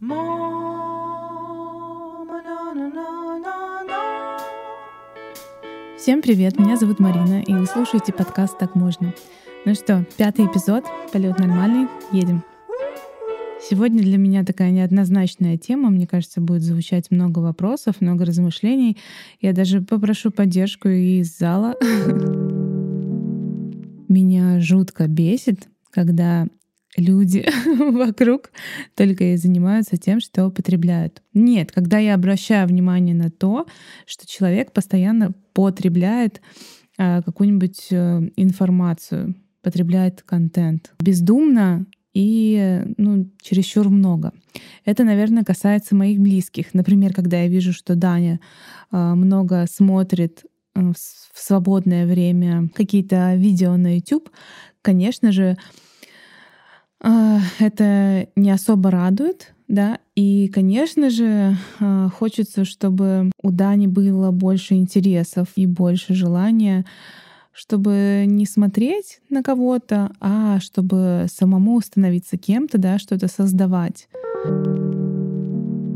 Всем 0.00 0.12
привет, 6.22 6.56
меня 6.56 6.76
зовут 6.76 7.00
Марина, 7.00 7.42
и 7.42 7.52
вы 7.52 7.66
слушаете 7.66 8.12
подкаст 8.12 8.56
«Так 8.58 8.76
можно». 8.76 9.12
Ну 9.64 9.74
что, 9.74 10.06
пятый 10.16 10.46
эпизод, 10.46 10.84
полет 11.12 11.40
нормальный, 11.40 11.88
едем. 12.12 12.44
Сегодня 13.60 14.00
для 14.00 14.18
меня 14.18 14.44
такая 14.44 14.70
неоднозначная 14.70 15.58
тема. 15.58 15.90
Мне 15.90 16.06
кажется, 16.06 16.40
будет 16.40 16.62
звучать 16.62 17.10
много 17.10 17.40
вопросов, 17.40 18.00
много 18.00 18.24
размышлений. 18.24 18.98
Я 19.40 19.52
даже 19.52 19.80
попрошу 19.80 20.30
поддержку 20.30 20.88
из 20.88 21.36
зала. 21.36 21.74
Меня 24.08 24.60
жутко 24.60 25.08
бесит, 25.08 25.66
когда 25.90 26.46
люди 26.98 27.46
вокруг 27.92 28.50
только 28.94 29.32
и 29.32 29.36
занимаются 29.36 29.96
тем, 29.96 30.20
что 30.20 30.46
употребляют. 30.46 31.22
Нет, 31.34 31.72
когда 31.72 31.98
я 31.98 32.14
обращаю 32.14 32.68
внимание 32.68 33.14
на 33.14 33.30
то, 33.30 33.66
что 34.06 34.26
человек 34.26 34.72
постоянно 34.72 35.32
потребляет 35.52 36.40
э, 36.98 37.22
какую-нибудь 37.22 37.88
э, 37.90 38.20
информацию, 38.36 39.34
потребляет 39.62 40.22
контент 40.22 40.92
бездумно 41.00 41.86
и 42.14 42.82
ну, 42.96 43.30
чересчур 43.40 43.88
много. 43.88 44.32
Это, 44.84 45.04
наверное, 45.04 45.44
касается 45.44 45.94
моих 45.94 46.18
близких. 46.18 46.74
Например, 46.74 47.12
когда 47.12 47.42
я 47.42 47.48
вижу, 47.48 47.72
что 47.72 47.94
Даня 47.94 48.40
э, 48.90 49.14
много 49.14 49.66
смотрит 49.70 50.44
э, 50.74 50.80
в 50.80 51.38
свободное 51.40 52.06
время 52.06 52.70
какие-то 52.74 53.34
видео 53.36 53.76
на 53.76 53.96
YouTube, 53.96 54.30
конечно 54.82 55.32
же, 55.32 55.56
это 57.00 58.28
не 58.36 58.50
особо 58.50 58.90
радует, 58.90 59.54
да, 59.68 59.98
и, 60.14 60.48
конечно 60.48 61.10
же, 61.10 61.56
хочется, 62.18 62.64
чтобы 62.64 63.30
у 63.42 63.50
Дани 63.50 63.86
было 63.86 64.30
больше 64.30 64.74
интересов 64.74 65.48
и 65.56 65.66
больше 65.66 66.14
желания 66.14 66.84
чтобы 67.58 68.22
не 68.28 68.46
смотреть 68.46 69.20
на 69.30 69.42
кого-то, 69.42 70.12
а 70.20 70.60
чтобы 70.60 71.26
самому 71.28 71.80
становиться 71.80 72.36
кем-то, 72.36 72.78
да, 72.78 73.00
что-то 73.00 73.26
создавать. 73.26 74.08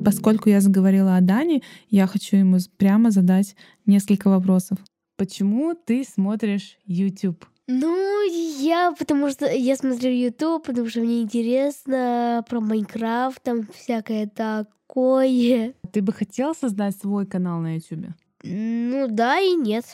Поскольку 0.04 0.48
я 0.48 0.60
заговорила 0.60 1.16
о 1.16 1.20
Дане, 1.20 1.62
я 1.88 2.08
хочу 2.08 2.36
ему 2.36 2.58
прямо 2.76 3.12
задать 3.12 3.54
несколько 3.86 4.28
вопросов. 4.28 4.78
Почему 5.16 5.74
ты 5.74 6.02
смотришь 6.02 6.78
YouTube? 6.84 7.46
Ну, 7.68 8.22
я, 8.60 8.92
потому 8.98 9.30
что 9.30 9.46
я 9.46 9.76
смотрю 9.76 10.10
YouTube, 10.10 10.64
потому 10.64 10.88
что 10.88 11.00
мне 11.00 11.22
интересно 11.22 12.44
про 12.48 12.60
Майнкрафт, 12.60 13.42
там 13.42 13.68
всякое 13.72 14.26
такое. 14.26 15.74
Ты 15.92 16.02
бы 16.02 16.12
хотел 16.12 16.54
создать 16.54 16.96
свой 16.96 17.26
канал 17.26 17.60
на 17.60 17.76
YouTube? 17.76 18.06
Ну 18.42 19.06
да 19.08 19.38
и 19.38 19.54
нет. 19.54 19.84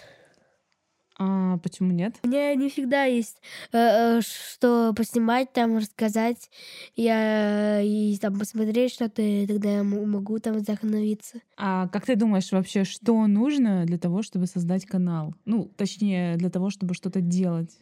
А 1.18 1.58
почему 1.58 1.90
нет? 1.90 2.16
У 2.22 2.28
меня 2.28 2.54
не 2.54 2.70
всегда 2.70 3.04
есть 3.04 3.42
э, 3.72 4.18
э, 4.18 4.20
что 4.20 4.92
поснимать, 4.94 5.52
там 5.52 5.76
рассказать, 5.76 6.48
я 6.94 7.80
и 7.80 8.16
там 8.18 8.38
посмотреть 8.38 8.92
что-то, 8.92 9.20
и 9.20 9.46
тогда 9.46 9.78
я 9.78 9.82
могу 9.82 10.38
там 10.38 10.54
вдохновиться. 10.58 11.40
А 11.56 11.88
как 11.88 12.06
ты 12.06 12.14
думаешь 12.14 12.52
вообще, 12.52 12.84
что 12.84 13.26
нужно 13.26 13.84
для 13.84 13.98
того, 13.98 14.22
чтобы 14.22 14.46
создать 14.46 14.86
канал? 14.86 15.34
Ну, 15.44 15.64
точнее, 15.76 16.36
для 16.36 16.50
того, 16.50 16.70
чтобы 16.70 16.94
что-то 16.94 17.20
делать 17.20 17.76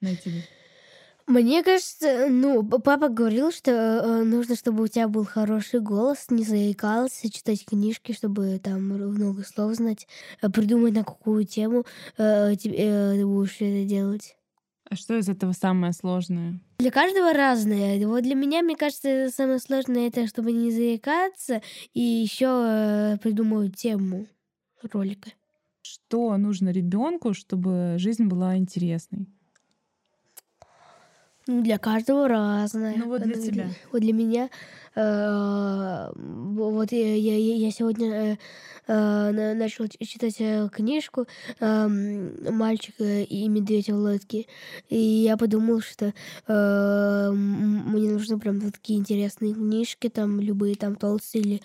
на 0.00 0.08
YouTube? 0.08 0.42
Мне 1.26 1.64
кажется, 1.64 2.28
ну, 2.30 2.62
папа 2.62 3.08
говорил, 3.08 3.50
что 3.50 3.72
э, 3.72 4.22
нужно, 4.22 4.54
чтобы 4.54 4.84
у 4.84 4.86
тебя 4.86 5.08
был 5.08 5.24
хороший 5.24 5.80
голос, 5.80 6.26
не 6.30 6.44
заикался, 6.44 7.28
читать 7.30 7.64
книжки, 7.64 8.12
чтобы 8.12 8.60
там 8.62 8.82
много 8.88 9.42
слов 9.42 9.74
знать, 9.74 10.06
э, 10.40 10.48
придумать 10.48 10.94
на 10.94 11.02
какую 11.02 11.44
тему 11.44 11.84
э, 12.16 12.54
тебе, 12.54 12.76
э, 12.78 13.14
ты 13.16 13.26
будешь 13.26 13.56
это 13.56 13.84
делать. 13.84 14.36
А 14.88 14.94
что 14.94 15.18
из 15.18 15.28
этого 15.28 15.50
самое 15.50 15.92
сложное? 15.92 16.60
Для 16.78 16.92
каждого 16.92 17.32
разное. 17.32 18.06
Вот 18.06 18.22
для 18.22 18.36
меня, 18.36 18.62
мне 18.62 18.76
кажется, 18.76 19.28
самое 19.34 19.58
сложное 19.58 20.06
это, 20.06 20.28
чтобы 20.28 20.52
не 20.52 20.70
заикаться 20.70 21.60
и 21.92 22.00
еще 22.00 22.46
э, 22.46 23.18
придумывать 23.20 23.74
тему 23.74 24.28
ролика. 24.92 25.30
Что 25.82 26.36
нужно 26.36 26.68
ребенку, 26.68 27.34
чтобы 27.34 27.96
жизнь 27.98 28.26
была 28.26 28.56
интересной? 28.56 29.26
Ну, 31.46 31.62
для 31.62 31.78
каждого 31.78 32.28
разное. 32.28 32.94
Ну 32.96 33.06
вот 33.06 33.22
для 33.22 33.34
тебя. 33.34 33.68
Вот 33.92 34.00
для 34.00 34.12
меня 34.12 34.50
вот 34.96 36.90
я, 36.90 37.14
я, 37.14 37.36
я 37.36 37.70
сегодня 37.70 38.38
э, 38.86 39.54
начал 39.54 39.86
читать 39.88 40.36
э, 40.38 40.68
книжку 40.72 41.26
«Мальчик 41.60 42.94
и 42.98 43.48
медведь 43.48 43.90
в 43.90 43.94
лодке», 43.94 44.46
и 44.88 44.96
я 44.96 45.36
подумал, 45.36 45.80
что 45.80 46.14
мне 46.48 48.10
нужны 48.10 48.38
прям 48.38 48.70
такие 48.70 48.98
интересные 48.98 49.52
книжки, 49.52 50.08
там 50.08 50.40
любые 50.40 50.76
там 50.76 50.96
толстые 50.96 51.42
или 51.42 51.62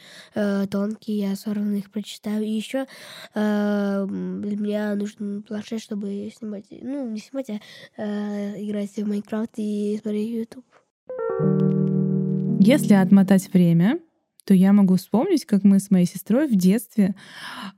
тонкие, 0.68 1.30
я 1.30 1.36
все 1.36 1.53
равно 1.53 1.75
их 1.75 1.90
прочитаю. 1.90 2.44
И 2.44 2.50
еще 2.50 2.86
для 3.34 4.08
меня 4.08 4.96
нужен 4.96 5.44
планшет, 5.44 5.81
чтобы 5.81 6.31
снимать, 6.38 6.66
ну, 6.70 7.09
не 7.09 7.20
снимать, 7.20 7.50
а 7.97 8.53
играть 8.58 8.91
в 8.91 9.08
Майнкрафт 9.08 9.53
и 9.56 9.97
смотреть 10.02 10.30
YouTube. 10.30 11.81
Если 12.64 12.94
отмотать 12.94 13.52
время, 13.52 13.98
то 14.46 14.53
я 14.53 14.74
могу 14.74 14.96
вспомнить, 14.96 15.46
как 15.46 15.63
мы 15.63 15.79
с 15.79 15.91
моей 15.91 16.06
сестрой 16.06 16.47
в 16.47 16.56
детстве 16.56 17.16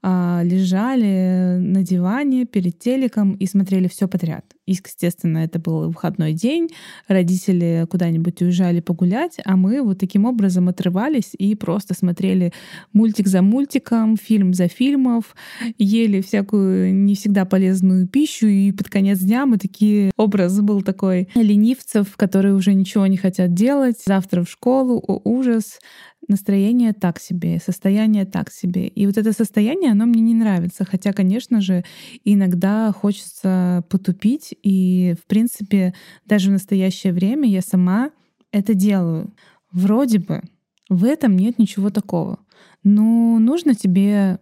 а, 0.02 0.42
лежали 0.44 1.58
на 1.60 1.84
диване 1.84 2.46
перед 2.46 2.80
телеком 2.80 3.34
и 3.34 3.46
смотрели 3.46 3.88
все 3.88 4.08
подряд. 4.08 4.46
Естественно, 4.66 5.40
это 5.40 5.60
был 5.60 5.90
выходной 5.90 6.32
день, 6.34 6.70
родители 7.08 7.86
куда-нибудь 7.90 8.42
уезжали 8.42 8.80
погулять, 8.80 9.38
а 9.44 9.58
мы 9.58 9.82
вот 9.82 10.00
таким 10.00 10.24
образом 10.24 10.70
отрывались 10.70 11.32
и 11.38 11.54
просто 11.56 11.94
смотрели 11.94 12.54
мультик 12.94 13.28
за 13.28 13.42
мультиком, 13.42 14.16
фильм 14.16 14.54
за 14.54 14.70
фильмов, 14.70 15.36
ели 15.78 16.22
всякую 16.22 16.96
не 16.96 17.16
всегда 17.16 17.44
полезную 17.44 18.08
пищу, 18.08 18.48
и 18.48 18.72
под 18.72 18.90
конец 18.90 19.20
дня 19.20 19.46
мы 19.46 19.58
такие... 19.58 20.12
Образ 20.16 20.62
был 20.62 20.82
такой 20.82 21.28
ленивцев, 21.36 22.16
которые 22.16 22.54
уже 22.54 22.74
ничего 22.74 23.06
не 23.08 23.18
хотят 23.18 23.54
делать, 23.54 23.98
завтра 24.06 24.44
в 24.44 24.50
школу, 24.50 25.04
о 25.06 25.20
ужас, 25.26 25.80
настроение 26.28 26.94
так 26.94 27.20
себе, 27.20 27.60
состояние 27.60 28.26
так 28.26 28.52
себе. 28.52 28.88
И 28.88 29.06
вот 29.06 29.18
это 29.18 29.34
состояние, 29.34 29.92
оно 29.92 30.06
мне 30.06 30.22
не 30.22 30.34
нравится. 30.34 30.86
Хотя, 30.86 31.14
конечно 31.14 31.62
же, 31.62 31.84
иногда 32.24 32.92
хочется 32.92 33.84
потупить. 33.90 34.56
И, 34.64 35.16
в 35.22 35.26
принципе, 35.28 35.94
даже 36.26 36.50
в 36.50 36.54
настоящее 36.54 37.14
время 37.14 37.50
я 37.50 37.62
сама 37.62 38.12
это 38.52 38.74
делаю. 38.74 39.34
Вроде 39.72 40.20
бы 40.20 40.42
в 40.90 41.04
этом 41.06 41.36
нет 41.36 41.60
ничего 41.60 41.90
такого. 41.90 42.40
Но 42.84 43.40
нужно 43.40 43.76
тебе 43.76 44.40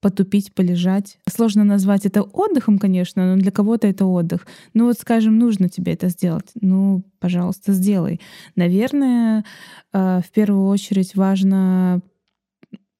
потупить, 0.00 0.54
полежать. 0.54 1.18
Сложно 1.28 1.64
назвать 1.64 2.06
это 2.06 2.22
отдыхом, 2.22 2.78
конечно, 2.78 3.34
но 3.34 3.40
для 3.40 3.50
кого-то 3.50 3.86
это 3.86 4.06
отдых. 4.06 4.46
Ну 4.74 4.86
вот, 4.86 4.98
скажем, 4.98 5.38
нужно 5.38 5.68
тебе 5.68 5.94
это 5.94 6.08
сделать. 6.08 6.50
Ну, 6.60 7.02
пожалуйста, 7.18 7.72
сделай. 7.72 8.20
Наверное, 8.54 9.44
э, 9.92 10.20
в 10.24 10.30
первую 10.30 10.66
очередь 10.66 11.14
важно 11.14 12.00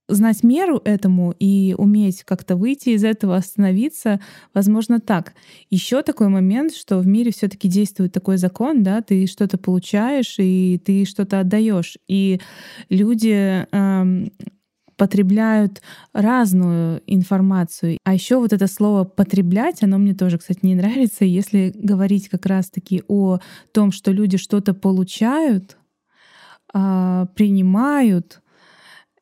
знать 0.08 0.42
меру 0.42 0.80
этому 0.84 1.34
и 1.38 1.74
уметь 1.76 2.24
как-то 2.24 2.56
выйти 2.56 2.90
из 2.90 3.04
этого, 3.04 3.36
остановиться, 3.36 4.20
возможно, 4.54 5.00
так. 5.00 5.34
Еще 5.70 6.02
такой 6.02 6.28
момент, 6.28 6.74
что 6.74 6.98
в 6.98 7.06
мире 7.06 7.30
все-таки 7.30 7.68
действует 7.68 8.12
такой 8.12 8.38
закон, 8.38 8.82
да, 8.82 9.02
ты 9.02 9.26
что-то 9.26 9.58
получаешь 9.58 10.36
и 10.38 10.80
ты 10.82 11.04
что-то 11.04 11.40
отдаешь, 11.40 11.98
и 12.08 12.40
люди 12.88 13.66
эм, 13.70 14.32
потребляют 14.98 15.80
разную 16.12 17.00
информацию. 17.06 17.98
А 18.04 18.12
еще 18.12 18.36
вот 18.38 18.52
это 18.52 18.66
слово 18.66 19.04
потреблять, 19.04 19.82
оно 19.82 19.96
мне 19.96 20.12
тоже, 20.12 20.36
кстати, 20.36 20.58
не 20.62 20.74
нравится. 20.74 21.24
Если 21.24 21.72
говорить 21.74 22.28
как 22.28 22.44
раз-таки 22.44 23.02
о 23.08 23.38
том, 23.72 23.92
что 23.92 24.10
люди 24.10 24.36
что-то 24.36 24.74
получают, 24.74 25.78
а, 26.74 27.26
принимают 27.36 28.42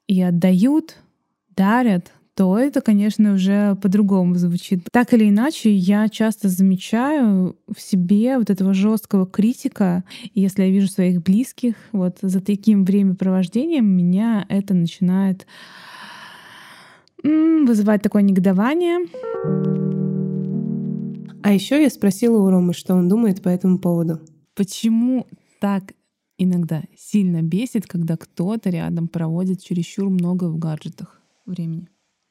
и 0.09 0.21
отдают, 0.23 0.97
дарят, 1.55 2.11
то 2.37 2.59
это, 2.59 2.83
конечно, 2.83 3.33
уже 3.33 3.77
по-другому 3.77 4.35
звучит. 4.35 4.87
Так 4.93 5.15
или 5.15 5.31
иначе, 5.31 5.75
я 5.75 6.07
часто 6.11 6.51
замечаю 6.51 7.57
в 7.75 7.81
себе 7.81 8.37
вот 8.37 8.51
этого 8.51 8.75
жесткого 8.75 9.27
критика. 9.27 10.05
И 10.35 10.43
если 10.43 10.65
я 10.65 10.69
вижу 10.69 10.87
своих 10.89 11.23
близких, 11.23 11.77
вот 11.93 12.19
за 12.21 12.43
таким 12.43 12.85
времяпровождением 12.85 13.87
меня 13.87 14.45
это 14.51 14.75
начинает 14.75 15.47
вызывать 17.23 18.03
такое 18.03 18.21
негодование. 18.21 19.07
А 21.43 21.53
еще 21.55 21.83
я 21.83 21.89
спросила 21.89 22.37
у 22.37 22.51
Ромы, 22.51 22.75
что 22.75 22.95
он 22.95 23.09
думает 23.09 23.41
по 23.41 23.49
этому 23.49 23.79
поводу. 23.79 24.21
Почему 24.55 25.27
так 25.59 25.95
иногда 26.37 26.83
сильно 26.99 27.41
бесит, 27.41 27.87
когда 27.87 28.19
кто-то 28.19 28.69
рядом 28.69 29.09
проводит 29.09 29.63
чересчур 29.63 30.11
много 30.11 30.45
в 30.51 30.59
гаджетах 30.59 31.23
времени. 31.47 31.89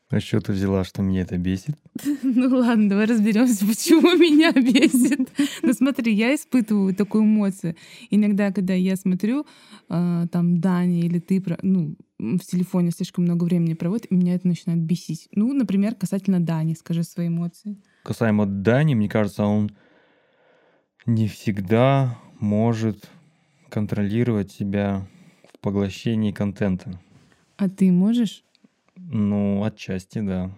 А 0.10 0.20
что 0.20 0.40
ты 0.40 0.54
взяла, 0.54 0.84
что 0.84 1.02
мне 1.02 1.22
это 1.22 1.38
бесит? 1.38 1.76
Ну 2.24 2.58
ладно, 2.58 2.90
давай 2.90 3.06
разберемся, 3.06 3.66
почему 3.66 4.16
меня 4.18 4.52
бесит. 4.52 5.30
Ну 5.64 5.74
смотри, 5.74 6.14
я 6.14 6.36
испытываю 6.36 6.94
такую 6.96 7.24
эмоцию. 7.24 7.76
Иногда, 8.12 8.52
когда 8.52 8.74
я 8.74 8.96
смотрю, 8.96 9.46
э, 9.90 10.28
там, 10.32 10.60
Дани 10.60 11.00
или 11.00 11.20
ты, 11.20 11.44
ну, 11.64 11.96
в 12.20 12.40
телефоне 12.40 12.92
слишком 12.92 13.24
много 13.24 13.46
времени 13.46 13.74
проводит, 13.74 14.12
и 14.12 14.16
меня 14.16 14.36
это 14.36 14.48
начинает 14.48 14.82
бесить. 14.82 15.28
Ну, 15.32 15.52
например, 15.54 15.96
касательно 15.96 16.40
Дани, 16.40 16.76
скажи 16.76 17.04
свои 17.04 17.28
эмоции. 17.28 17.78
Касаемо 18.04 18.46
Дани, 18.46 18.94
мне 18.94 19.10
кажется, 19.10 19.44
он 19.44 19.72
не 21.08 21.28
всегда 21.28 22.18
может 22.40 23.10
контролировать 23.70 24.52
себя 24.52 25.08
в 25.52 25.60
поглощении 25.60 26.32
контента. 26.32 27.00
А 27.58 27.70
ты 27.70 27.92
можешь? 27.92 28.45
Ну, 29.08 29.64
отчасти, 29.64 30.20
да. 30.20 30.52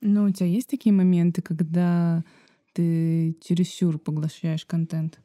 Ну, 0.00 0.24
у 0.24 0.30
тебя 0.30 0.46
есть 0.46 0.70
такие 0.70 0.92
моменты, 0.92 1.42
когда 1.42 2.24
ты 2.72 3.36
чересчур 3.42 3.98
поглощаешь 3.98 4.64
контент? 4.64 5.20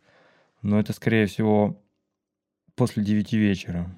Ну, 0.64 0.80
это, 0.80 0.94
скорее 0.94 1.28
всего, 1.28 1.84
после 2.76 3.04
девяти 3.04 3.38
вечера 3.38 3.96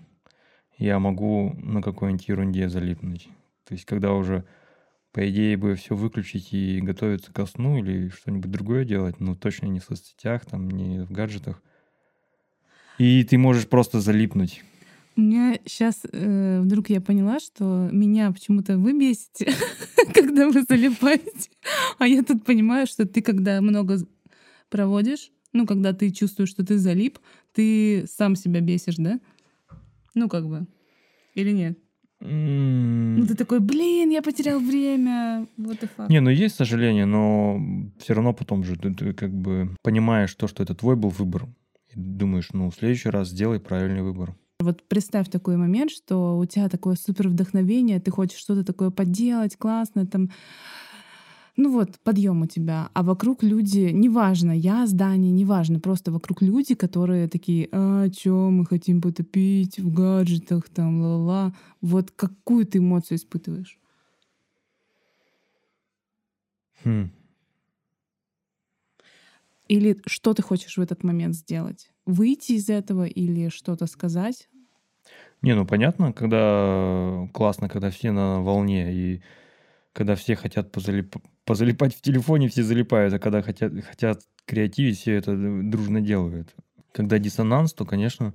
я 0.77 1.00
могу 1.00 1.54
на 1.62 1.81
какой-нибудь 1.81 2.27
ерунде 2.27 2.68
залипнуть. 2.68 3.30
То 3.63 3.74
есть, 3.74 3.86
когда 3.86 4.13
уже, 4.13 4.44
по 5.13 5.28
идее, 5.30 5.56
бы 5.56 5.75
все 5.75 5.95
выключить 5.95 6.51
и 6.51 6.81
готовиться 6.81 7.31
ко 7.31 7.45
сну 7.45 7.78
или 7.78 8.10
что-нибудь 8.10 8.51
другое 8.51 8.83
делать, 8.83 9.21
но 9.21 9.36
точно 9.36 9.68
не 9.68 9.80
в 9.80 9.86
соцсетях, 9.86 10.45
там, 10.45 10.69
не 10.69 11.06
в 11.06 11.12
гаджетах. 11.12 11.62
И 12.98 13.24
ты 13.24 13.38
можешь 13.38 13.68
просто 13.68 14.01
залипнуть. 14.01 14.63
У 15.17 15.21
меня 15.21 15.59
сейчас 15.65 16.01
э, 16.12 16.59
вдруг 16.62 16.89
я 16.89 17.00
поняла, 17.00 17.39
что 17.39 17.89
меня 17.91 18.31
почему-то 18.31 18.77
вы 18.77 18.97
бесите, 18.97 19.53
когда 20.13 20.50
вы 20.50 20.63
залипаете. 20.63 21.50
А 22.00 22.07
я 22.07 22.21
тут 22.21 22.44
понимаю, 22.44 22.85
что 22.85 23.06
ты, 23.06 23.21
когда 23.21 23.62
много 23.62 23.97
проводишь, 24.69 25.31
ну, 25.53 25.65
когда 25.65 25.94
ты 25.94 26.12
чувствуешь, 26.12 26.50
что 26.50 26.65
ты 26.65 26.77
залип, 26.77 27.19
ты 27.53 28.06
сам 28.07 28.35
себя 28.35 28.59
бесишь, 28.59 28.97
да? 28.97 29.19
Ну, 30.15 30.27
как 30.27 30.47
бы. 30.47 30.67
Или 31.33 31.51
нет? 31.51 31.79
Mm. 32.21 33.15
Ну, 33.18 33.25
ты 33.25 33.35
такой, 33.35 33.59
блин, 33.59 34.09
я 34.09 34.21
потерял 34.21 34.59
время. 34.59 35.47
Вот 35.57 35.83
и 35.83 35.88
факт. 35.88 36.09
Не, 36.09 36.19
ну 36.21 36.29
есть 36.29 36.56
сожаление, 36.56 37.06
но 37.06 37.61
все 38.00 38.13
равно 38.13 38.33
потом 38.33 38.63
же 38.63 38.77
ты, 38.77 38.94
ты 38.94 39.13
как 39.13 39.31
бы 39.31 39.75
понимаешь 39.81 40.33
то, 40.35 40.47
что 40.47 40.63
это 40.63 40.75
твой 40.75 40.95
был 40.95 41.09
выбор. 41.09 41.47
И 41.89 42.00
думаешь, 42.00 42.50
ну, 42.51 42.69
в 42.69 42.75
следующий 42.75 43.09
раз 43.09 43.29
сделай 43.29 43.59
правильный 43.59 44.01
выбор. 44.01 44.35
Вот 44.62 44.84
представь 44.88 45.30
такой 45.30 45.57
момент, 45.57 45.92
что 45.92 46.38
у 46.38 46.46
тебя 46.46 46.69
такое 46.69 46.96
супер 46.96 47.28
вдохновение, 47.28 48.00
ты 48.00 48.10
хочешь 48.10 48.40
что-то 48.40 48.63
такое 48.63 48.90
поделать, 48.90 49.57
классно, 49.57 50.07
там, 50.07 50.30
ну 51.57 51.72
вот, 51.72 52.00
подъем 52.04 52.42
у 52.42 52.48
тебя, 52.48 52.90
а 52.94 53.04
вокруг 53.04 53.42
люди, 53.44 53.90
неважно, 53.94 54.52
я 54.52 54.86
здание, 54.88 55.31
неважно, 55.31 55.80
просто 55.80 56.12
вокруг 56.12 56.42
люди, 56.42 56.75
которые 56.75 57.30
такие, 57.30 57.69
а, 57.72 58.10
чё, 58.10 58.50
мы 58.50 58.66
хотим 58.66 59.02
потопить 59.02 59.80
в 59.80 59.94
гаджетах, 59.94 60.69
там, 60.69 61.02
ла-ла-ла. 61.02 61.54
Вот 61.81 62.12
какую 62.12 62.66
ты 62.66 62.80
эмоцию 62.80 63.18
испытываешь? 63.18 63.78
Хм. 66.84 67.10
Или 69.67 69.97
что 70.06 70.33
ты 70.33 70.41
хочешь 70.41 70.77
в 70.77 70.81
этот 70.81 71.03
момент 71.03 71.35
сделать? 71.35 71.89
Выйти 72.06 72.53
из 72.53 72.69
этого 72.69 73.06
или 73.06 73.50
что-то 73.50 73.88
сказать? 73.88 74.47
Не, 75.41 75.56
ну 75.56 75.65
понятно, 75.65 76.13
когда 76.13 77.27
классно, 77.33 77.69
когда 77.69 77.89
все 77.89 78.12
на 78.12 78.41
волне, 78.41 78.94
и 78.94 79.21
когда 79.94 80.15
все 80.15 80.35
хотят 80.35 80.71
позалип... 80.71 81.15
позалипать 81.45 81.95
в 81.95 82.01
телефоне, 82.01 82.47
все 82.50 82.63
залипают, 82.63 83.13
а 83.13 83.19
когда 83.19 83.41
хотят, 83.41 83.73
хотят 83.85 84.21
креативить, 84.45 85.00
все 85.00 85.15
это 85.15 85.35
дружно 85.35 86.01
делают. 86.01 86.53
Когда 86.91 87.19
диссонанс, 87.19 87.73
то, 87.73 87.85
конечно, 87.85 88.33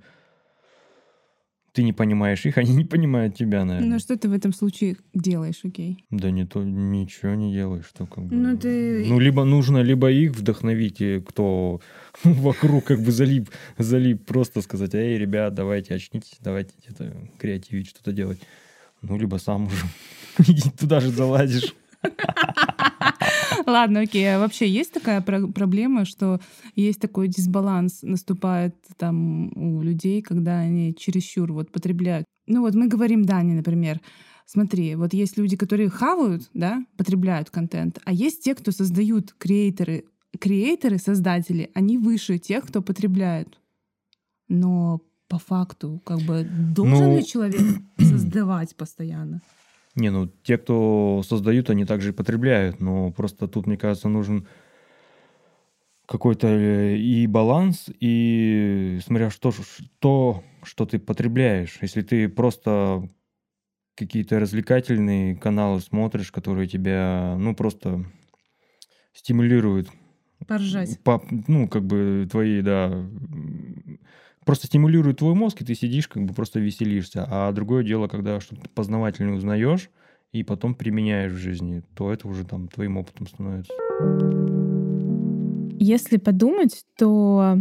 ты 1.73 1.83
не 1.83 1.93
понимаешь 1.93 2.45
их, 2.47 2.59
они 2.63 2.75
не 2.75 2.85
понимают 2.85 3.35
тебя, 3.37 3.65
наверное. 3.65 3.95
Ну, 3.95 3.99
что 3.99 4.17
ты 4.17 4.29
в 4.29 4.33
этом 4.33 4.53
случае 4.53 4.97
делаешь, 5.15 5.61
окей? 5.65 6.05
Да 6.11 6.31
не 6.31 6.47
то, 6.47 6.63
ничего 6.63 7.35
не 7.35 7.53
делаешь, 7.53 7.87
что 7.87 8.07
как 8.07 8.25
бы... 8.25 8.35
Ну, 8.35 8.57
ты... 8.57 9.05
Ну, 9.07 9.19
либо 9.19 9.45
нужно, 9.45 9.79
либо 9.79 10.11
их 10.11 10.33
вдохновить, 10.33 11.03
кто 11.29 11.81
вокруг 12.25 12.85
как 12.85 13.01
бы 13.01 13.13
залип, 13.13 13.51
залип, 13.79 14.25
просто 14.25 14.63
сказать, 14.63 14.95
эй, 14.95 15.19
ребят, 15.19 15.55
давайте 15.55 15.95
очнитесь, 15.95 16.39
давайте 16.41 16.75
где-то 16.79 17.15
креативить, 17.39 17.89
что-то 17.89 18.13
делать. 18.13 18.41
Ну, 19.03 19.19
либо 19.19 19.37
сам 19.37 19.67
уже 19.67 20.71
туда 20.79 21.01
же 21.01 21.11
залазишь. 21.11 21.75
Ладно, 23.71 24.01
окей. 24.01 24.35
А 24.35 24.39
вообще 24.39 24.69
есть 24.69 24.93
такая 24.93 25.21
про- 25.21 25.47
проблема, 25.47 26.05
что 26.05 26.41
есть 26.75 27.01
такой 27.01 27.29
дисбаланс 27.29 28.03
наступает 28.03 28.75
там 28.97 29.53
у 29.57 29.83
людей, 29.83 30.23
когда 30.23 30.59
они 30.59 30.95
чересчур 30.95 31.53
вот 31.53 31.71
потребляют. 31.71 32.25
Ну 32.47 32.63
вот 32.63 32.75
мы 32.75 32.89
говорим 32.89 33.25
Дани, 33.25 33.53
например, 33.53 34.01
смотри, 34.47 34.97
вот 34.97 35.15
есть 35.15 35.39
люди, 35.39 35.57
которые 35.57 35.89
хавают, 35.89 36.51
да, 36.55 36.85
потребляют 36.97 37.51
контент, 37.51 38.01
а 38.05 38.13
есть 38.13 38.43
те, 38.43 38.55
кто 38.55 38.73
создают 38.73 39.35
креаторы. 39.39 40.05
Креаторы, 40.39 40.99
создатели, 40.99 41.71
они 41.75 41.99
выше 41.99 42.39
тех, 42.39 42.67
кто 42.67 42.83
потребляет. 42.83 43.59
Но 44.49 45.01
по 45.29 45.39
факту, 45.39 46.01
как 46.05 46.21
бы, 46.21 46.45
должен 46.75 47.11
ну... 47.11 47.17
ли 47.19 47.25
человек 47.25 47.61
создавать 47.99 48.75
постоянно? 48.75 49.43
Не, 49.95 50.11
ну 50.11 50.29
те, 50.43 50.57
кто 50.57 51.23
создают, 51.25 51.71
они 51.71 51.85
также 51.85 52.11
и 52.11 52.15
потребляют, 52.15 52.81
но 52.81 53.11
просто 53.11 53.49
тут, 53.49 53.67
мне 53.67 53.77
кажется, 53.77 54.09
нужен 54.09 54.47
какой-то 56.07 56.49
э, 56.49 56.97
и 56.97 57.27
баланс, 57.27 57.89
и 58.01 58.99
смотря 59.05 59.31
что, 59.31 59.53
что, 59.53 60.43
что 60.63 60.87
ты 60.87 60.99
потребляешь. 60.99 61.79
Если 61.81 62.03
ты 62.03 62.29
просто 62.29 63.09
какие-то 63.95 64.41
развлекательные 64.41 65.37
каналы 65.37 65.81
смотришь, 65.81 66.33
которые 66.33 66.67
тебя, 66.67 67.37
ну, 67.39 67.55
просто 67.55 68.05
стимулируют. 69.13 69.89
Поржать. 70.49 70.99
По, 71.05 71.23
ну, 71.47 71.69
как 71.69 71.85
бы 71.85 72.27
твои, 72.31 72.63
да, 72.63 73.07
просто 74.50 74.67
стимулирует 74.67 75.19
твой 75.19 75.35
мозг, 75.35 75.62
и 75.62 75.64
ты 75.64 75.76
сидишь, 75.76 76.08
как 76.08 76.25
бы 76.25 76.35
просто 76.35 76.58
веселишься. 76.58 77.25
А 77.31 77.52
другое 77.52 77.85
дело, 77.85 78.08
когда 78.08 78.41
что-то 78.41 78.69
познавательное 78.75 79.35
узнаешь 79.35 79.90
и 80.33 80.42
потом 80.42 80.75
применяешь 80.75 81.30
в 81.30 81.37
жизни, 81.37 81.85
то 81.95 82.12
это 82.12 82.26
уже 82.26 82.45
там 82.45 82.66
твоим 82.66 82.97
опытом 82.97 83.28
становится. 83.28 83.73
Если 85.78 86.16
подумать, 86.16 86.85
то 86.97 87.59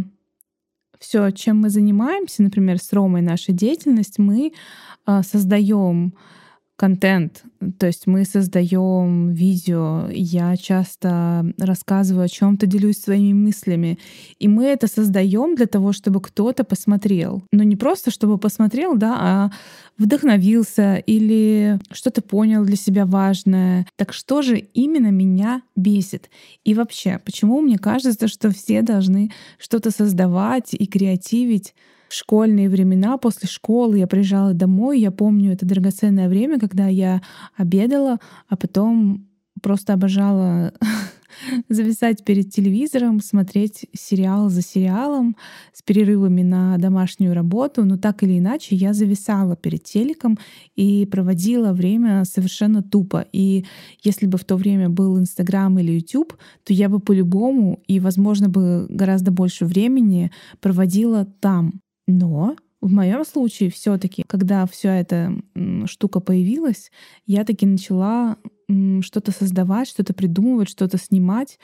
все, 0.98 1.30
чем 1.30 1.58
мы 1.58 1.70
занимаемся, 1.70 2.42
например, 2.42 2.78
с 2.78 2.92
Ромой, 2.92 3.22
наша 3.22 3.52
деятельность, 3.52 4.18
мы 4.18 4.52
а, 5.06 5.22
создаем 5.22 6.14
контент, 6.80 7.44
то 7.78 7.86
есть 7.86 8.06
мы 8.06 8.24
создаем 8.24 9.34
видео, 9.34 10.08
я 10.10 10.56
часто 10.56 11.44
рассказываю 11.58 12.24
о 12.24 12.28
чем-то, 12.28 12.64
делюсь 12.66 13.02
своими 13.02 13.34
мыслями, 13.34 13.98
и 14.38 14.48
мы 14.48 14.64
это 14.64 14.86
создаем 14.86 15.56
для 15.56 15.66
того, 15.66 15.92
чтобы 15.92 16.22
кто-то 16.22 16.64
посмотрел. 16.64 17.42
Но 17.52 17.64
не 17.64 17.76
просто 17.76 18.10
чтобы 18.10 18.38
посмотрел, 18.38 18.96
да, 18.96 19.16
а 19.20 19.50
вдохновился 19.98 20.96
или 20.96 21.78
что-то 21.92 22.22
понял 22.22 22.64
для 22.64 22.76
себя 22.76 23.04
важное. 23.04 23.86
Так 23.96 24.14
что 24.14 24.40
же 24.40 24.56
именно 24.56 25.10
меня 25.10 25.60
бесит? 25.76 26.30
И 26.64 26.72
вообще, 26.72 27.20
почему 27.22 27.60
мне 27.60 27.76
кажется, 27.76 28.26
что 28.26 28.50
все 28.50 28.80
должны 28.80 29.30
что-то 29.58 29.90
создавать 29.90 30.72
и 30.72 30.86
креативить? 30.86 31.74
Школьные 32.12 32.68
времена, 32.68 33.16
после 33.18 33.48
школы 33.48 33.98
я 33.98 34.06
приезжала 34.06 34.52
домой, 34.52 35.00
я 35.00 35.10
помню 35.10 35.52
это 35.52 35.66
драгоценное 35.66 36.28
время, 36.28 36.58
когда 36.58 36.86
я 36.86 37.22
обедала, 37.56 38.18
а 38.48 38.56
потом 38.56 39.26
просто 39.62 39.92
обожала 39.92 40.72
зависать 41.68 42.24
перед 42.24 42.50
телевизором, 42.50 43.20
смотреть 43.20 43.86
сериал 43.92 44.48
за 44.48 44.62
сериалом 44.62 45.36
с 45.72 45.82
перерывами 45.82 46.42
на 46.42 46.78
домашнюю 46.78 47.34
работу, 47.34 47.84
но 47.84 47.96
так 47.96 48.22
или 48.22 48.38
иначе 48.38 48.76
я 48.76 48.92
зависала 48.92 49.56
перед 49.56 49.84
телеком 49.84 50.38
и 50.76 51.06
проводила 51.06 51.72
время 51.72 52.24
совершенно 52.24 52.82
тупо. 52.82 53.26
И 53.32 53.64
если 54.02 54.26
бы 54.26 54.38
в 54.38 54.44
то 54.44 54.56
время 54.56 54.88
был 54.88 55.18
Инстаграм 55.18 55.78
или 55.78 55.92
YouTube, 55.92 56.36
то 56.64 56.72
я 56.72 56.88
бы 56.88 57.00
по-любому 57.00 57.82
и, 57.86 58.00
возможно, 58.00 58.48
бы 58.48 58.86
гораздо 58.88 59.30
больше 59.30 59.64
времени 59.64 60.30
проводила 60.60 61.24
там. 61.24 61.80
Но 62.06 62.56
в 62.80 62.90
моем 62.90 63.24
случае 63.24 63.70
все-таки, 63.70 64.22
когда 64.26 64.66
вся 64.66 64.96
эта 64.96 65.32
штука 65.86 66.20
появилась, 66.20 66.90
я 67.26 67.44
таки 67.44 67.66
начала 67.66 68.36
что-то 69.02 69.32
создавать, 69.32 69.88
что-то 69.88 70.14
придумывать, 70.14 70.68
что-то 70.70 70.96
снимать. 70.98 71.58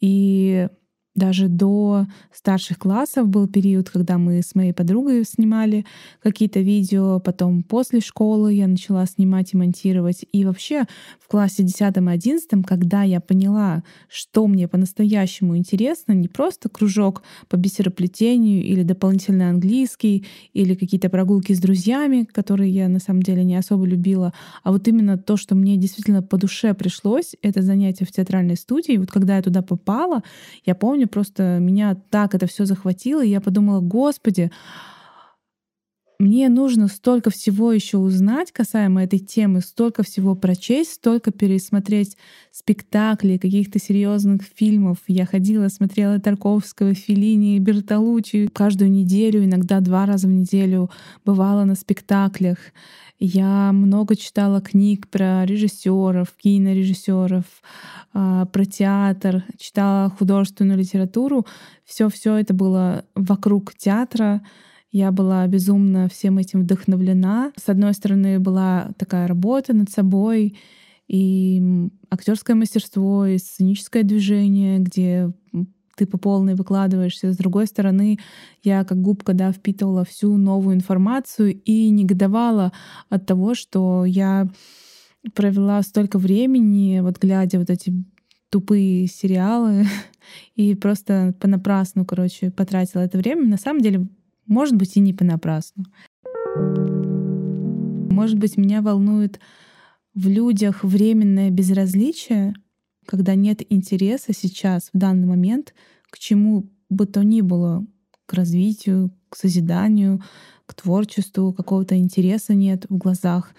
И 0.00 0.68
даже 1.16 1.48
до 1.48 2.06
старших 2.32 2.78
классов 2.78 3.28
был 3.28 3.48
период, 3.48 3.90
когда 3.90 4.18
мы 4.18 4.42
с 4.42 4.54
моей 4.54 4.72
подругой 4.72 5.24
снимали 5.24 5.84
какие-то 6.22 6.60
видео, 6.60 7.18
потом 7.18 7.62
после 7.62 8.00
школы 8.00 8.52
я 8.52 8.68
начала 8.68 9.06
снимать 9.06 9.54
и 9.54 9.56
монтировать. 9.56 10.24
И 10.30 10.44
вообще 10.44 10.84
в 11.18 11.28
классе 11.28 11.64
10-11, 11.64 12.62
когда 12.64 13.02
я 13.02 13.20
поняла, 13.20 13.82
что 14.08 14.46
мне 14.46 14.68
по-настоящему 14.68 15.56
интересно, 15.56 16.12
не 16.12 16.28
просто 16.28 16.68
кружок 16.68 17.22
по 17.48 17.56
бисероплетению 17.56 18.62
или 18.62 18.82
дополнительный 18.82 19.48
английский, 19.48 20.26
или 20.52 20.74
какие-то 20.74 21.08
прогулки 21.08 21.52
с 21.54 21.60
друзьями, 21.60 22.28
которые 22.30 22.70
я 22.70 22.88
на 22.88 23.00
самом 23.00 23.22
деле 23.22 23.42
не 23.42 23.56
особо 23.56 23.86
любила, 23.86 24.32
а 24.62 24.70
вот 24.70 24.86
именно 24.86 25.16
то, 25.16 25.36
что 25.36 25.54
мне 25.54 25.76
действительно 25.76 26.22
по 26.22 26.36
душе 26.36 26.74
пришлось, 26.74 27.34
это 27.40 27.62
занятие 27.62 28.04
в 28.04 28.12
театральной 28.12 28.56
студии. 28.56 28.98
Вот 28.98 29.10
когда 29.10 29.36
я 29.36 29.42
туда 29.42 29.62
попала, 29.62 30.22
я 30.64 30.74
помню, 30.74 31.05
просто 31.06 31.58
меня 31.58 31.96
так 32.10 32.34
это 32.34 32.46
все 32.46 32.64
захватило, 32.64 33.24
и 33.24 33.28
я 33.28 33.40
подумала, 33.40 33.80
господи, 33.80 34.50
мне 36.18 36.48
нужно 36.48 36.88
столько 36.88 37.30
всего 37.30 37.72
еще 37.72 37.98
узнать 37.98 38.50
касаемо 38.50 39.04
этой 39.04 39.18
темы, 39.18 39.60
столько 39.60 40.02
всего 40.02 40.34
прочесть, 40.34 40.94
столько 40.94 41.30
пересмотреть 41.30 42.16
спектаклей, 42.52 43.38
каких-то 43.38 43.78
серьезных 43.78 44.42
фильмов. 44.42 44.98
Я 45.08 45.26
ходила, 45.26 45.68
смотрела 45.68 46.18
Тарковского, 46.18 46.94
Филини, 46.94 47.58
Бертолуччи 47.58 48.48
каждую 48.48 48.90
неделю, 48.90 49.44
иногда 49.44 49.80
два 49.80 50.06
раза 50.06 50.26
в 50.26 50.30
неделю 50.30 50.90
бывала 51.26 51.64
на 51.64 51.74
спектаклях. 51.74 52.58
Я 53.18 53.72
много 53.72 54.14
читала 54.16 54.60
книг 54.60 55.08
про 55.08 55.44
режиссеров, 55.44 56.32
кинорежиссеров, 56.36 57.44
а, 58.12 58.44
про 58.46 58.64
театр, 58.64 59.44
читала 59.58 60.10
художественную 60.10 60.78
литературу. 60.78 61.46
Все-все 61.84 62.36
это 62.36 62.52
было 62.52 63.04
вокруг 63.14 63.74
театра. 63.74 64.42
Я 64.96 65.12
была 65.12 65.46
безумно 65.46 66.08
всем 66.08 66.38
этим 66.38 66.62
вдохновлена. 66.62 67.52
С 67.54 67.68
одной 67.68 67.92
стороны, 67.92 68.38
была 68.38 68.92
такая 68.96 69.26
работа 69.26 69.74
над 69.74 69.90
собой, 69.90 70.56
и 71.06 71.62
актерское 72.08 72.56
мастерство, 72.56 73.26
и 73.26 73.36
сценическое 73.36 74.04
движение, 74.04 74.78
где 74.78 75.30
ты 75.96 76.06
по 76.06 76.16
полной 76.16 76.54
выкладываешься. 76.54 77.30
С 77.30 77.36
другой 77.36 77.66
стороны, 77.66 78.18
я 78.62 78.84
как 78.84 79.02
губка 79.02 79.34
да, 79.34 79.52
впитывала 79.52 80.06
всю 80.06 80.34
новую 80.38 80.76
информацию 80.76 81.60
и 81.62 81.90
негодовала 81.90 82.72
от 83.10 83.26
того, 83.26 83.54
что 83.54 84.06
я 84.06 84.48
провела 85.34 85.82
столько 85.82 86.18
времени, 86.18 87.00
вот 87.00 87.18
глядя 87.18 87.58
вот 87.58 87.68
эти 87.68 87.92
тупые 88.48 89.08
сериалы, 89.08 89.84
и 90.54 90.74
просто 90.74 91.34
понапрасну, 91.38 92.06
короче, 92.06 92.50
потратила 92.50 93.02
это 93.02 93.18
время. 93.18 93.46
На 93.46 93.58
самом 93.58 93.82
деле 93.82 94.08
может 94.46 94.76
быть, 94.76 94.96
и 94.96 95.00
не 95.00 95.12
понапрасну. 95.12 95.84
Может 98.10 98.38
быть, 98.38 98.56
меня 98.56 98.82
волнует 98.82 99.40
в 100.14 100.28
людях 100.28 100.82
временное 100.82 101.50
безразличие, 101.50 102.54
когда 103.06 103.34
нет 103.34 103.62
интереса 103.68 104.32
сейчас, 104.32 104.90
в 104.92 104.98
данный 104.98 105.26
момент, 105.26 105.74
к 106.10 106.18
чему 106.18 106.70
бы 106.88 107.06
то 107.06 107.22
ни 107.22 107.40
было, 107.40 107.86
к 108.26 108.32
развитию, 108.32 109.10
к 109.28 109.36
созиданию, 109.36 110.22
к 110.66 110.74
творчеству, 110.74 111.52
какого-то 111.52 111.96
интереса 111.96 112.54
нет 112.54 112.86
в 112.88 112.96
глазах, 112.96 113.54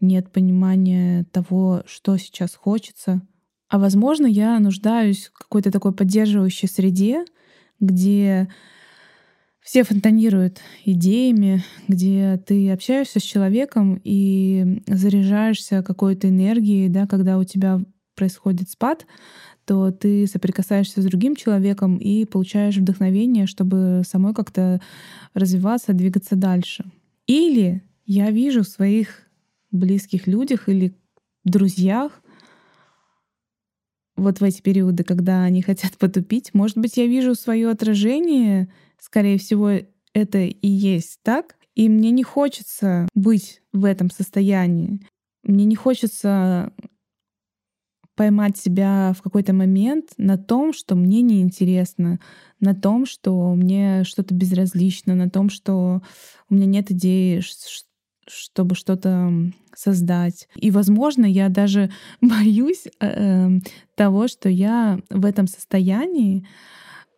нет 0.00 0.30
понимания 0.30 1.24
того, 1.32 1.82
что 1.86 2.16
сейчас 2.16 2.54
хочется. 2.54 3.22
А 3.68 3.78
возможно, 3.78 4.26
я 4.26 4.58
нуждаюсь 4.60 5.28
в 5.28 5.38
какой-то 5.38 5.70
такой 5.70 5.92
поддерживающей 5.92 6.68
среде, 6.68 7.24
где 7.80 8.48
все 9.62 9.84
фонтанируют 9.84 10.60
идеями, 10.84 11.62
где 11.86 12.36
ты 12.44 12.70
общаешься 12.70 13.20
с 13.20 13.22
человеком 13.22 14.00
и 14.02 14.82
заряжаешься 14.86 15.82
какой-то 15.82 16.28
энергией, 16.28 16.88
да, 16.88 17.06
когда 17.06 17.38
у 17.38 17.44
тебя 17.44 17.80
происходит 18.16 18.70
спад, 18.70 19.06
то 19.64 19.92
ты 19.92 20.26
соприкасаешься 20.26 21.00
с 21.00 21.04
другим 21.04 21.36
человеком 21.36 21.96
и 21.96 22.24
получаешь 22.24 22.76
вдохновение, 22.76 23.46
чтобы 23.46 24.02
самой 24.04 24.34
как-то 24.34 24.80
развиваться, 25.34 25.92
двигаться 25.92 26.34
дальше. 26.34 26.84
Или 27.26 27.82
я 28.04 28.30
вижу 28.30 28.64
в 28.64 28.68
своих 28.68 29.28
близких 29.70 30.26
людях 30.26 30.68
или 30.68 30.96
друзьях 31.44 32.21
вот 34.22 34.40
в 34.40 34.44
эти 34.44 34.62
периоды, 34.62 35.04
когда 35.04 35.42
они 35.42 35.62
хотят 35.62 35.92
потупить, 35.98 36.54
может 36.54 36.78
быть, 36.78 36.96
я 36.96 37.06
вижу 37.06 37.34
свое 37.34 37.68
отражение 37.68 38.68
Скорее 39.02 39.36
всего, 39.36 39.68
это 40.14 40.38
и 40.38 40.68
есть 40.68 41.18
так. 41.24 41.56
И 41.74 41.88
мне 41.88 42.12
не 42.12 42.22
хочется 42.22 43.08
быть 43.14 43.60
в 43.72 43.84
этом 43.84 44.10
состоянии. 44.10 45.00
Мне 45.42 45.64
не 45.64 45.74
хочется 45.74 46.72
поймать 48.14 48.56
себя 48.56 49.12
в 49.18 49.22
какой-то 49.22 49.54
момент 49.54 50.10
на 50.18 50.38
том, 50.38 50.72
что 50.72 50.94
мне 50.94 51.20
неинтересно, 51.20 52.20
на 52.60 52.76
том, 52.76 53.06
что 53.06 53.52
мне 53.56 54.04
что-то 54.04 54.34
безразлично, 54.34 55.16
на 55.16 55.28
том, 55.28 55.50
что 55.50 56.00
у 56.48 56.54
меня 56.54 56.66
нет 56.66 56.92
идеи, 56.92 57.40
чтобы 58.32 58.74
что-то 58.74 59.32
создать. 59.74 60.48
И, 60.56 60.70
возможно, 60.70 61.26
я 61.26 61.48
даже 61.48 61.90
боюсь 62.20 62.86
э, 63.00 63.50
того, 63.94 64.28
что 64.28 64.48
я 64.48 65.00
в 65.10 65.24
этом 65.24 65.46
состоянии 65.46 66.46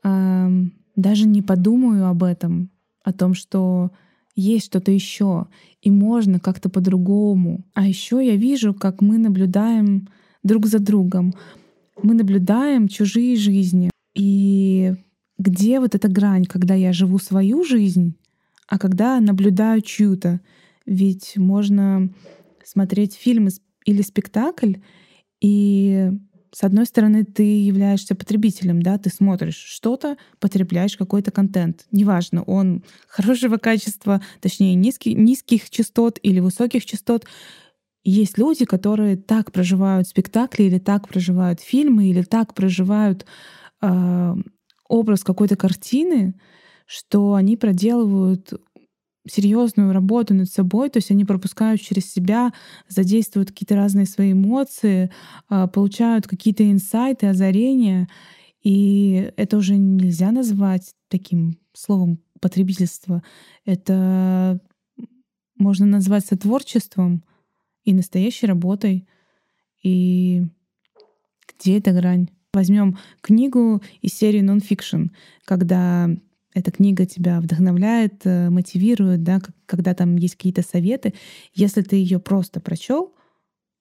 э, 0.03 0.49
даже 0.97 1.27
не 1.27 1.43
подумаю 1.43 2.07
об 2.07 2.23
этом, 2.23 2.71
о 3.03 3.13
том, 3.13 3.35
что 3.35 3.91
есть 4.37 4.67
что-то 4.67 4.91
еще, 4.91 5.47
и 5.81 5.91
можно 5.91 6.41
как-то 6.41 6.69
по-другому. 6.69 7.65
А 7.75 7.87
еще 7.87 8.25
я 8.25 8.37
вижу, 8.37 8.75
как 8.75 9.01
мы 9.01 9.19
наблюдаем 9.19 10.09
друг 10.43 10.67
за 10.67 10.79
другом. 10.79 11.35
Мы 12.03 12.15
наблюдаем 12.15 12.89
чужие 12.89 13.37
жизни. 13.37 13.91
И 14.15 14.95
где 15.39 15.81
вот 15.81 15.95
эта 15.95 16.09
грань, 16.09 16.45
когда 16.45 16.75
я 16.75 16.93
живу 16.93 17.19
свою 17.19 17.65
жизнь, 17.65 18.17
а 18.67 18.79
когда 18.79 19.21
наблюдаю 19.21 19.83
чью-то? 19.83 20.41
Ведь 20.87 21.37
можно 21.37 22.13
смотреть 22.65 23.15
фильм 23.15 23.49
или 23.85 24.03
спектакль 24.03 24.77
и 25.41 26.11
с 26.55 26.63
одной 26.63 26.87
стороны, 26.87 27.25
ты 27.25 27.43
являешься 27.43 28.15
потребителем, 28.15 28.81
да, 28.81 28.97
ты 28.97 29.11
смотришь 29.11 29.57
что-то, 29.57 30.17
потребляешь 30.39 30.97
какой-то 30.97 31.33
контент. 31.33 31.85
Неважно, 31.91 32.45
он 32.45 32.85
хорошего 33.09 33.57
качества, 33.57 34.23
точнее, 34.41 34.77
низкий, 34.77 35.15
низких 35.15 35.69
частот 35.69 36.21
или 36.23 36.39
высоких 36.39 36.87
частот. 36.87 37.27
Есть 38.05 38.39
люди, 38.39 38.67
которые 38.67 39.17
так 39.17 39.51
проживают 39.51 40.07
спектакли, 40.07 40.65
или 40.65 40.79
так 40.79 41.09
проживают 41.09 41.61
фильмы, 41.61 42.07
или 42.07 42.23
так 42.23 42.55
проживают 42.55 43.27
э, 43.83 44.35
образ 44.89 45.25
какой-то 45.25 45.57
картины, 45.57 46.35
что 46.87 47.35
они 47.35 47.57
проделывают 47.57 48.53
серьезную 49.27 49.93
работу 49.93 50.35
над 50.35 50.51
собой, 50.51 50.91
то 50.91 50.99
есть 50.99 51.11
они 51.11 51.25
пропускают 51.25 51.81
через 51.81 52.13
себя, 52.13 52.53
задействуют 52.89 53.51
какие-то 53.51 53.75
разные 53.75 54.07
свои 54.07 54.33
эмоции, 54.33 55.11
а, 55.49 55.67
получают 55.67 56.27
какие-то 56.27 56.71
инсайты, 56.71 57.27
озарения, 57.27 58.09
и 58.63 59.33
это 59.37 59.57
уже 59.57 59.77
нельзя 59.77 60.31
назвать 60.31 60.95
таким 61.09 61.59
словом 61.73 62.19
потребительство. 62.41 63.23
Это 63.65 64.61
можно 65.57 65.87
назвать 65.87 66.27
сотворчеством 66.27 67.25
и 67.85 67.95
настоящей 67.95 68.47
работой. 68.47 69.07
И 69.83 70.43
где 71.49 71.79
эта 71.79 71.93
грань? 71.93 72.29
Возьмем 72.53 72.99
книгу 73.21 73.83
из 74.01 74.15
серии 74.15 74.41
нон-фикшн, 74.41 75.07
когда 75.45 76.09
эта 76.55 76.71
книга 76.71 77.05
тебя 77.05 77.41
вдохновляет, 77.41 78.25
э, 78.25 78.49
мотивирует, 78.49 79.23
да, 79.25 79.41
когда 79.67 79.93
там 79.93 80.17
есть 80.17 80.37
какие-то 80.37 80.63
советы. 80.63 81.13
Если 81.53 81.83
ты 81.83 81.97
ее 81.97 82.21
просто 82.21 82.61
прочел 82.61 83.15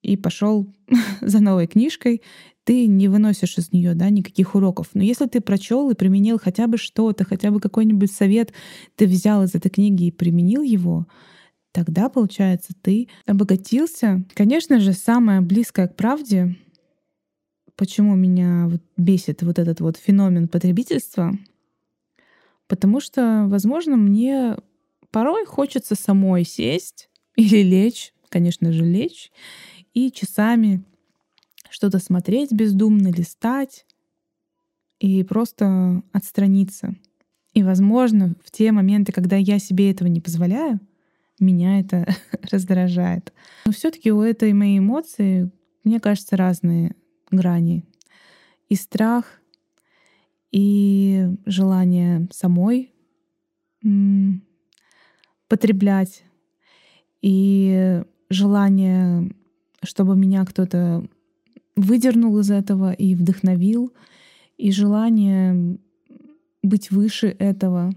и 0.01 0.17
пошел 0.17 0.67
за 1.21 1.39
новой 1.39 1.67
книжкой, 1.67 2.23
ты 2.63 2.87
не 2.87 3.07
выносишь 3.07 3.57
из 3.57 3.71
нее 3.71 3.93
да, 3.93 4.09
никаких 4.09 4.55
уроков. 4.55 4.89
Но 4.93 5.03
если 5.03 5.27
ты 5.27 5.39
прочел 5.39 5.89
и 5.91 5.95
применил 5.95 6.39
хотя 6.39 6.67
бы 6.67 6.77
что-то, 6.77 7.25
хотя 7.25 7.51
бы 7.51 7.59
какой-нибудь 7.59 8.11
совет, 8.11 8.53
ты 8.95 9.05
взял 9.05 9.43
из 9.43 9.53
этой 9.53 9.69
книги 9.69 10.05
и 10.05 10.11
применил 10.11 10.63
его, 10.63 11.05
тогда, 11.73 12.09
получается, 12.09 12.73
ты 12.81 13.09
обогатился. 13.27 14.25
Конечно 14.33 14.79
же, 14.79 14.93
самое 14.93 15.41
близкое 15.41 15.87
к 15.87 15.95
правде, 15.95 16.55
почему 17.75 18.15
меня 18.15 18.71
бесит 18.97 19.43
вот 19.43 19.59
этот 19.59 19.81
вот 19.81 19.97
феномен 19.97 20.47
потребительства— 20.47 21.37
Потому 22.67 22.99
что, 22.99 23.45
возможно, 23.47 23.97
мне 23.97 24.57
порой 25.11 25.45
хочется 25.45 25.95
самой 25.95 26.43
сесть 26.43 27.09
или 27.35 27.61
лечь, 27.61 28.13
конечно 28.29 28.71
же, 28.71 28.83
лечь, 28.83 29.31
и 29.93 30.11
часами 30.11 30.83
что-то 31.69 31.99
смотреть 31.99 32.51
бездумно, 32.51 33.09
листать, 33.09 33.85
и 34.99 35.23
просто 35.23 36.01
отстраниться. 36.13 36.95
И, 37.53 37.61
возможно, 37.61 38.35
в 38.43 38.51
те 38.51 38.71
моменты, 38.71 39.11
когда 39.11 39.35
я 39.35 39.59
себе 39.59 39.91
этого 39.91 40.07
не 40.07 40.21
позволяю, 40.21 40.79
меня 41.39 41.79
это 41.79 42.07
раздражает. 42.51 43.33
Но 43.65 43.71
все-таки 43.71 44.11
у 44.11 44.21
этой 44.21 44.53
моей 44.53 44.79
эмоции, 44.79 45.51
мне 45.83 45.99
кажется, 45.99 46.37
разные 46.37 46.95
грани. 47.31 47.83
И 48.69 48.75
страх, 48.75 49.41
и 50.53 51.27
желание 51.45 52.29
самой 52.31 52.93
потреблять, 55.49 56.23
и 57.21 58.01
желание, 58.29 59.31
чтобы 59.83 60.15
меня 60.15 60.45
кто-то 60.45 61.05
выдернул 61.75 62.39
из 62.39 62.51
этого 62.51 62.93
и 62.93 63.15
вдохновил, 63.15 63.91
и 64.57 64.71
желание 64.71 65.79
быть 66.61 66.91
выше 66.91 67.35
этого. 67.39 67.91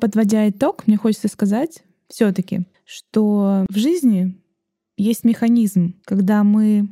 Подводя 0.00 0.48
итог, 0.48 0.86
мне 0.86 0.96
хочется 0.96 1.28
сказать 1.28 1.82
все-таки, 2.08 2.66
что 2.84 3.66
в 3.68 3.76
жизни 3.76 4.40
есть 4.96 5.24
механизм, 5.24 5.94
когда 6.04 6.44
мы 6.44 6.88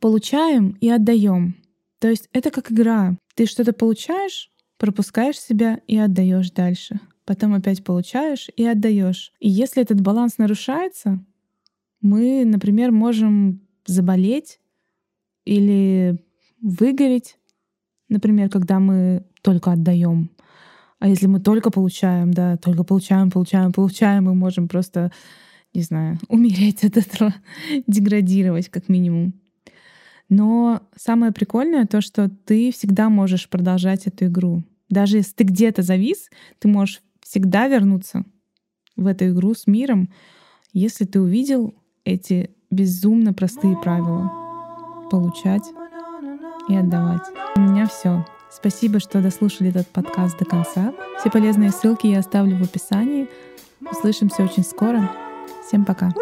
получаем 0.00 0.76
и 0.80 0.88
отдаем. 0.88 1.56
То 1.98 2.08
есть 2.08 2.28
это 2.32 2.50
как 2.50 2.70
игра. 2.70 3.16
Ты 3.34 3.46
что-то 3.46 3.72
получаешь, 3.72 4.50
пропускаешь 4.78 5.40
себя 5.40 5.80
и 5.86 5.96
отдаешь 5.96 6.50
дальше. 6.50 7.00
Потом 7.24 7.54
опять 7.54 7.82
получаешь 7.84 8.48
и 8.56 8.64
отдаешь. 8.64 9.32
И 9.40 9.48
если 9.48 9.82
этот 9.82 10.00
баланс 10.00 10.38
нарушается, 10.38 11.24
мы, 12.00 12.44
например, 12.44 12.92
можем 12.92 13.62
заболеть 13.86 14.60
или 15.44 16.22
выгореть, 16.60 17.38
например, 18.08 18.50
когда 18.50 18.78
мы 18.78 19.24
только 19.42 19.72
отдаем. 19.72 20.30
А 20.98 21.08
если 21.08 21.26
мы 21.26 21.40
только 21.40 21.70
получаем, 21.70 22.32
да, 22.32 22.56
только 22.56 22.84
получаем, 22.84 23.30
получаем, 23.30 23.72
получаем, 23.72 24.24
мы 24.24 24.34
можем 24.34 24.68
просто, 24.68 25.12
не 25.72 25.82
знаю, 25.82 26.18
умереть 26.28 26.84
от 26.84 26.96
этого, 26.96 27.34
деградировать 27.86 28.68
как 28.68 28.88
минимум. 28.88 29.34
Но 30.34 30.82
самое 30.96 31.30
прикольное 31.30 31.86
то, 31.86 32.00
что 32.00 32.28
ты 32.28 32.72
всегда 32.72 33.08
можешь 33.08 33.48
продолжать 33.48 34.08
эту 34.08 34.26
игру. 34.26 34.64
Даже 34.90 35.18
если 35.18 35.32
ты 35.32 35.44
где-то 35.44 35.82
завис, 35.82 36.28
ты 36.58 36.66
можешь 36.66 37.02
всегда 37.20 37.68
вернуться 37.68 38.24
в 38.96 39.06
эту 39.06 39.28
игру 39.28 39.54
с 39.54 39.68
миром, 39.68 40.12
если 40.72 41.04
ты 41.04 41.20
увидел 41.20 41.72
эти 42.04 42.50
безумно 42.70 43.32
простые 43.32 43.76
правила. 43.76 44.28
Получать 45.08 45.62
и 46.68 46.74
отдавать. 46.74 47.22
У 47.54 47.60
меня 47.60 47.86
все. 47.86 48.26
Спасибо, 48.50 48.98
что 48.98 49.22
дослушали 49.22 49.70
этот 49.70 49.86
подкаст 49.86 50.36
до 50.38 50.46
конца. 50.46 50.92
Все 51.20 51.30
полезные 51.30 51.70
ссылки 51.70 52.08
я 52.08 52.18
оставлю 52.18 52.56
в 52.56 52.62
описании. 52.62 53.28
Услышимся 53.88 54.42
очень 54.42 54.64
скоро. 54.64 55.08
Всем 55.64 55.84
пока. 55.84 56.12